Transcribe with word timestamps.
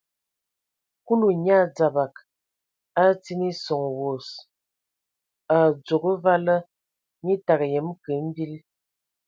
Kulu 1.05 1.27
nyaa 1.43 1.65
dzabag, 1.75 2.13
a 2.99 3.01
atin 3.11 3.41
eson 3.49 3.85
wos, 3.99 4.27
a 5.53 5.55
udzogo 5.71 6.11
vala, 6.23 6.55
nye 7.25 7.35
təgə 7.45 7.67
yəm 7.75 7.87
kə 8.03 8.11
mbil. 8.27 8.53